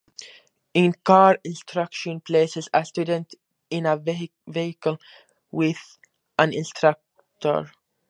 [0.73, 3.35] In-car instruction places a student
[3.69, 4.01] in a
[4.47, 4.97] vehicle
[5.51, 5.99] with
[6.39, 7.71] an instructor.